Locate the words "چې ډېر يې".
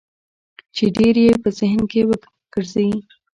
0.75-1.33